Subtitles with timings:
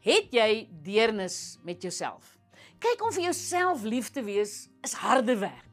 [0.00, 2.38] Het jy deernis met jouself?
[2.80, 5.66] Kyk om vir jouself lief te wees is harde werk.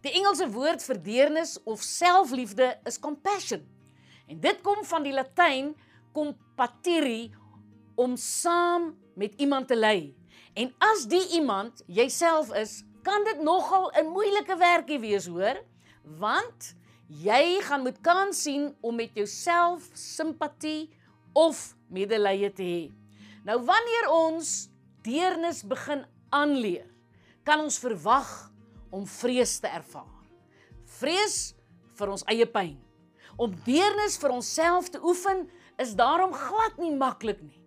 [0.00, 3.60] Die Engelse woord vir deernis of selfliefde is compassion.
[4.32, 5.74] En dit kom van die Latyn
[6.16, 7.34] compatiri
[8.00, 10.14] om saam met iemand te ly.
[10.56, 15.60] En as die iemand jouself is, kan dit nogal 'n moeilike werkie wees, hoor?
[16.02, 16.74] Want
[17.08, 20.88] jy gaan moet kan sien om met jouself simpatie
[21.32, 23.05] of medelee te hê.
[23.46, 24.66] Nou wanneer ons
[25.06, 26.02] deernis begin
[26.34, 26.88] aanleer,
[27.46, 28.30] kan ons verwag
[28.90, 30.24] om vrees te ervaar.
[30.98, 31.54] Vrees
[31.94, 32.74] vir ons eie pyn.
[33.38, 35.44] Om deernis vir onsself te oefen
[35.78, 37.62] is daarom glad nie maklik nie.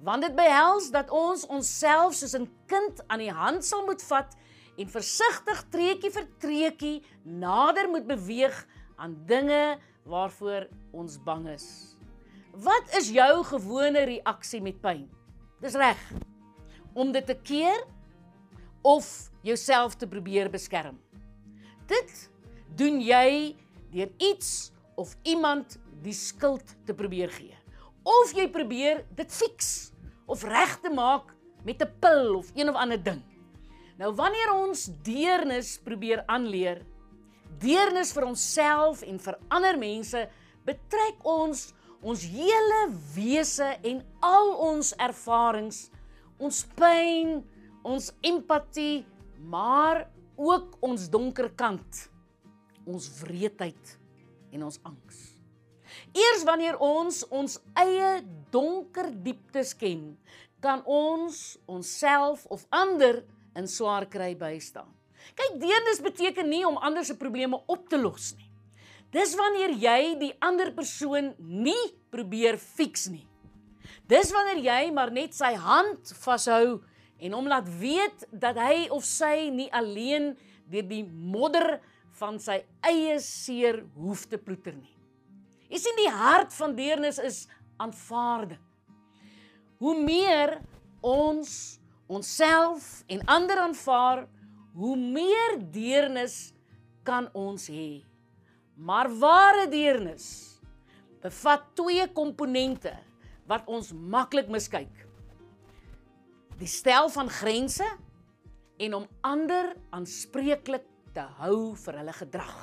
[0.00, 4.32] Want dit behels dat ons onsself soos 'n kind aan die hand sal moet vat
[4.78, 8.66] en versigtig treukie vir treukie nader moet beweeg
[8.96, 11.96] aan dinge waarvoor ons bang is.
[12.52, 15.19] Wat is jou gewone reaksie met pyn?
[15.60, 16.00] Dis reg.
[16.96, 17.84] Om dit te keer
[18.82, 20.96] of jouself te probeer beskerm.
[21.86, 22.30] Dit
[22.76, 23.56] doen jy
[23.92, 27.56] deur iets of iemand die skuld te probeer gee.
[28.02, 29.90] Of jy probeer dit fix
[30.30, 33.22] of reg te maak met 'n pil of een of ander ding.
[33.98, 36.80] Nou wanneer ons deernis probeer aanleer,
[37.58, 40.28] deernis vir onsself en vir ander mense,
[40.64, 42.80] betrek ons ons hele
[43.14, 45.88] wese en al ons ervarings,
[46.40, 47.40] ons pyn,
[47.84, 49.04] ons empatie,
[49.40, 50.06] maar
[50.40, 52.06] ook ons donker kant,
[52.88, 53.96] ons wreedheid
[54.54, 55.18] en ons angs.
[56.16, 58.12] Eers wanneer ons ons eie
[58.54, 60.14] donker dieptes ken,
[60.60, 63.22] kan ons onsself of ander
[63.56, 64.88] in swaar kry bystaan.
[65.36, 68.49] Kyk, deernis beteken nie om ander se probleme op te los nie.
[69.10, 71.80] Dis wanneer jy die ander persoon nie
[72.14, 73.26] probeer fix nie.
[74.10, 76.80] Dis wanneer jy maar net sy hand vashou
[77.20, 80.32] en hom laat weet dat hy of sy nie alleen
[80.70, 81.80] deur die modder
[82.20, 84.94] van sy eie seer hoef te ploeter nie.
[85.70, 87.44] Jy sien die hart van deernis is
[87.82, 88.60] aanvaarding.
[89.80, 90.58] Hoe meer
[91.06, 91.80] ons
[92.10, 94.26] onsself en ander aanvaar,
[94.74, 96.50] hoe meer deernis
[97.06, 98.02] kan ons hê.
[98.80, 100.26] Maar ware deernis
[101.20, 102.94] bevat twee komponente
[103.50, 104.92] wat ons maklik miskyk.
[106.60, 107.84] Die stel van grense
[108.80, 112.56] en om ander aanspreeklik te hou vir hulle gedrag.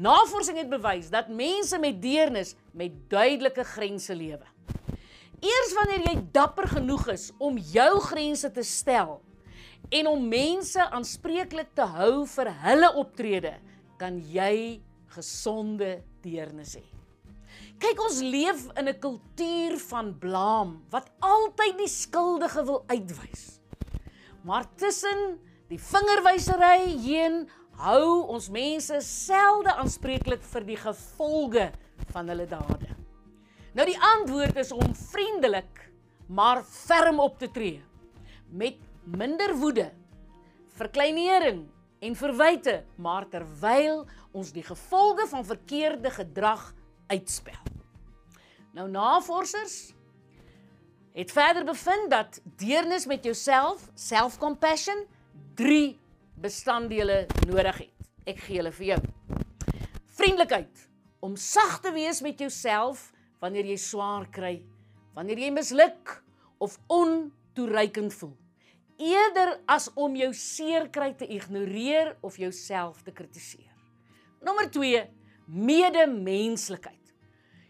[0.00, 4.46] Navorsing het bewys dat mense met deernis met duidelike grense lewe.
[5.44, 9.20] Eers wanneer jy dapper genoeg is om jou grense te stel
[9.94, 13.52] en om mense aanspreeklik te hou vir hulle optrede,
[14.00, 14.80] kan jy
[15.16, 16.84] gesonde deernis hê.
[17.80, 23.60] Kyk, ons leef in 'n kultuur van blaam wat altyd die skuldige wil uitwys.
[24.44, 25.38] Maar tussen
[25.68, 27.48] die vingerwysery heen
[27.82, 31.70] hou ons mense selde aanspreeklik vir die gevolge
[32.12, 32.94] van hulle dade.
[33.76, 35.90] Nou die antwoord is om vriendelik
[36.28, 37.82] maar ferm op te tree
[38.50, 39.90] met minder woede,
[40.78, 41.66] verkleinering
[41.98, 44.04] en verwyte, maar terwyl
[44.36, 46.74] ons die gevolge van verkeerde gedrag
[47.06, 47.60] uitspel.
[48.76, 49.94] Nou navorsers
[51.16, 55.06] het verder bevind dat deernis met jouself, self-compassion,
[55.56, 55.98] 3
[56.34, 58.08] bestanddele nodig het.
[58.28, 58.98] Ek gee hulle vir jou.
[60.18, 60.88] Vriendelikheid,
[61.24, 64.58] om sag te wees met jouself wanneer jy swaar kry,
[65.16, 66.18] wanneer jy misluk
[66.60, 68.36] of ontoereikend voel
[68.96, 73.72] eerder as om jou seerkry te ignoreer of jouself te kritiseer.
[74.44, 75.02] Nommer 2,
[75.46, 76.94] medemenslikheid.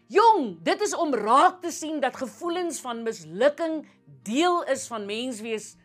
[0.07, 3.81] Jong, dit is om raak te sien dat gevoelens van mislukking
[4.23, 5.75] deel is van menswees,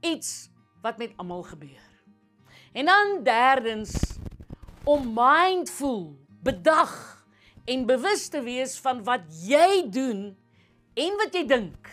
[0.00, 0.50] iets
[0.82, 1.88] wat met almal gebeur.
[2.72, 4.18] En dan derdens
[4.84, 7.26] om mindful, bedag
[7.64, 10.32] en bewus te wees van wat jy doen
[10.94, 11.90] en wat jy dink.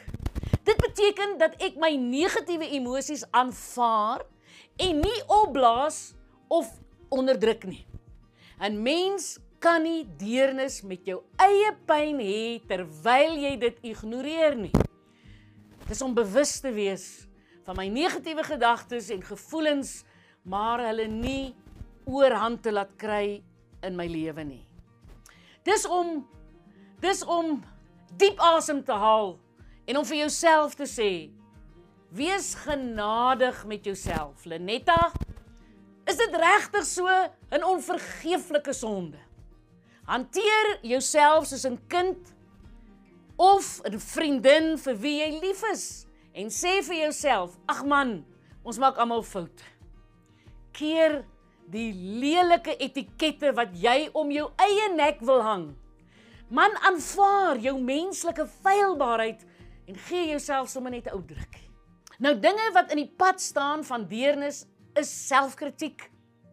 [1.00, 4.25] Beteken dat ek my negatiewe emosies aanvaar
[4.84, 6.12] en nie opblaas
[6.51, 6.68] of
[7.07, 7.86] onderdruk nie.
[8.60, 14.75] 'n Mens kan nie deernis met jou eie pyn hê terwyl jy dit ignoreer nie.
[15.88, 17.30] Dis om bewus te wees
[17.63, 20.04] van my negatiewe gedagtes en gevoelens,
[20.44, 21.56] maar hulle nie
[22.04, 23.40] oorhand te laat kry
[23.88, 24.66] in my lewe nie.
[25.63, 26.28] Dis om
[27.00, 27.63] dis om
[28.19, 29.40] diep asem te haal
[29.86, 31.30] en om vir jouself te sê
[32.12, 35.12] wees genadig met jouself Lenetta
[36.10, 37.08] is dit regtig so
[37.52, 39.20] 'n onvergeeflike sonde
[40.10, 42.34] hanteer jouself soos 'n kind
[43.38, 48.26] of 'n vriendin vir wie jy lief is en sê vir jouself, ag man,
[48.64, 49.64] ons maak almal foute.
[50.74, 51.24] Keer
[51.72, 55.66] die lelike etikette wat jy om jou eie nek wil hang.
[56.50, 59.46] Man, aanvaar jou menslike feilbaarheid
[59.89, 61.68] en gee jouself sommer net 'n ou drukkie.
[62.19, 66.09] Nou dinge wat in die pad staan van deernis is selfkritiek,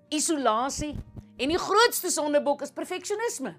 [0.08, 0.94] isolasie
[1.36, 3.56] en die grootste sondebok is perfeksionisme.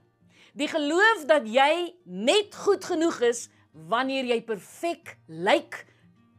[0.54, 5.86] Die geloof dat jy net goed genoeg is wanneer jy perfek lyk,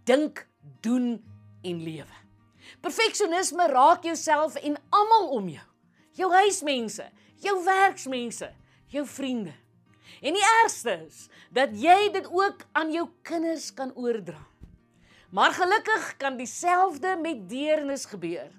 [0.05, 0.47] dink,
[0.81, 1.23] doen
[1.63, 2.17] en lewe.
[2.81, 5.67] Perfeksionisme raak jouself en almal om jou.
[6.13, 7.05] Jou huismense,
[7.45, 8.51] jou werksmense,
[8.87, 9.55] jou vriende.
[10.21, 14.41] En die ergste is dat jy dit ook aan jou kinders kan oordra.
[15.31, 18.51] Maar gelukkig kan dieselfde met deernis gebeur.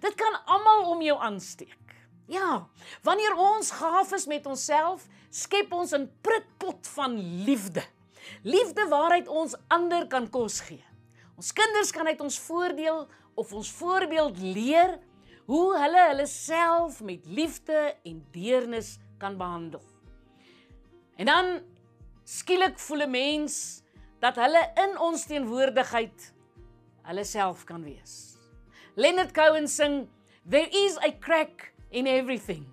[0.00, 1.78] Dit kan almal om jou aansteek.
[2.26, 2.66] Ja,
[3.02, 7.84] wanneer ons gaaf is met onsself, skep ons 'n prikpot van liefde.
[8.42, 10.84] Liefde waaruit ons ander kan kos gee.
[11.36, 14.98] Ons kinders kan uit ons voordeel of ons voorbeeld leer
[15.46, 19.93] hoe hulle hulle self met liefde en deernis kan behandel.
[21.16, 21.60] En dan
[22.24, 23.82] skielik voel 'n mens
[24.20, 26.32] dat hulle in ons teenwoordigheid
[27.02, 28.38] hulle self kan wees.
[28.94, 30.08] Leonard Cohen sing
[30.48, 32.66] there is a crack in everything.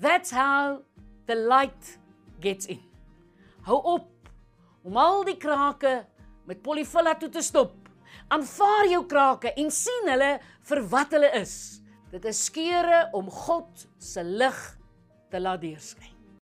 [0.00, 0.82] That's how
[1.26, 1.98] the light
[2.40, 2.82] gets in.
[3.62, 4.08] Hou op
[4.82, 6.06] om al die krake
[6.44, 7.82] met polyfilla toe te stop
[8.32, 10.32] Aanvaar jou krake en sien hulle
[10.68, 11.54] vir wat hulle is.
[12.12, 14.60] Dit is skeure om God se lig
[15.32, 16.11] te laat deurskyn.